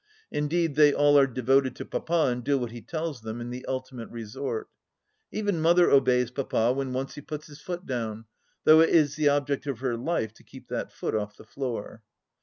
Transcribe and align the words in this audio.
Indeed, 0.31 0.73
they 0.73 0.95
all 0.95 1.15
are 1.19 1.27
devoted 1.27 1.75
to 1.75 1.85
Papa, 1.85 2.29
and 2.31 2.43
do 2.43 2.57
what 2.57 2.71
he 2.71 2.81
tells 2.81 3.21
them, 3.21 3.39
in 3.39 3.51
the 3.51 3.63
ultimate 3.67 4.09
resort. 4.09 4.67
Even 5.31 5.61
Mother 5.61 5.91
obeys 5.91 6.31
Papa 6.31 6.73
when 6.73 6.91
once 6.91 7.13
he 7.13 7.21
puts 7.21 7.45
his 7.45 7.61
foot 7.61 7.85
down, 7.85 8.25
though 8.63 8.79
it 8.79 8.89
is 8.89 9.15
the 9.15 9.29
object 9.29 9.67
of 9.67 9.77
her 9.77 9.95
life 9.95 10.33
to 10.33 10.43
keep 10.43 10.69
that 10.69 10.91
foot 10.91 11.13
off 11.13 11.37
the 11.37 11.43
floor. 11.45 12.01